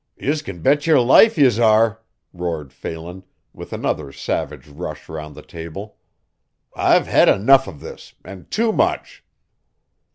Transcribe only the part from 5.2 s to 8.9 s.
the table. "I've had enough of this, an' too